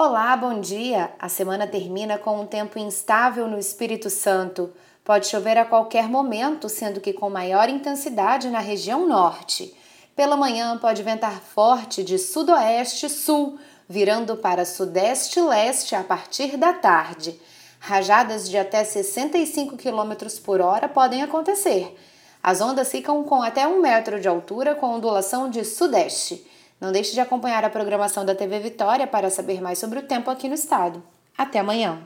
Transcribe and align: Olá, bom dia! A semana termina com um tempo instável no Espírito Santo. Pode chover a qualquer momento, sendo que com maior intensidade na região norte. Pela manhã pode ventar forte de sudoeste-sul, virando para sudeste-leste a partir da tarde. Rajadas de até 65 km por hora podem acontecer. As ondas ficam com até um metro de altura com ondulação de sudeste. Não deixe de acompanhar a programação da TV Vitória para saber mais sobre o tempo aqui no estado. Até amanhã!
Olá, 0.00 0.36
bom 0.36 0.60
dia! 0.60 1.10
A 1.18 1.28
semana 1.28 1.66
termina 1.66 2.16
com 2.16 2.40
um 2.40 2.46
tempo 2.46 2.78
instável 2.78 3.48
no 3.48 3.58
Espírito 3.58 4.08
Santo. 4.08 4.72
Pode 5.04 5.26
chover 5.26 5.58
a 5.58 5.64
qualquer 5.64 6.08
momento, 6.08 6.68
sendo 6.68 7.00
que 7.00 7.12
com 7.12 7.28
maior 7.28 7.68
intensidade 7.68 8.48
na 8.48 8.60
região 8.60 9.08
norte. 9.08 9.74
Pela 10.14 10.36
manhã 10.36 10.78
pode 10.78 11.02
ventar 11.02 11.40
forte 11.40 12.04
de 12.04 12.16
sudoeste-sul, 12.16 13.58
virando 13.88 14.36
para 14.36 14.64
sudeste-leste 14.64 15.96
a 15.96 16.04
partir 16.04 16.56
da 16.56 16.72
tarde. 16.72 17.36
Rajadas 17.80 18.48
de 18.48 18.56
até 18.56 18.84
65 18.84 19.76
km 19.76 20.12
por 20.44 20.60
hora 20.60 20.88
podem 20.88 21.24
acontecer. 21.24 21.98
As 22.40 22.60
ondas 22.60 22.88
ficam 22.92 23.24
com 23.24 23.42
até 23.42 23.66
um 23.66 23.80
metro 23.80 24.20
de 24.20 24.28
altura 24.28 24.76
com 24.76 24.94
ondulação 24.94 25.50
de 25.50 25.64
sudeste. 25.64 26.46
Não 26.80 26.92
deixe 26.92 27.12
de 27.12 27.20
acompanhar 27.20 27.64
a 27.64 27.70
programação 27.70 28.24
da 28.24 28.34
TV 28.34 28.60
Vitória 28.60 29.06
para 29.06 29.30
saber 29.30 29.60
mais 29.60 29.78
sobre 29.78 29.98
o 29.98 30.02
tempo 30.02 30.30
aqui 30.30 30.48
no 30.48 30.54
estado. 30.54 31.02
Até 31.36 31.58
amanhã! 31.58 31.98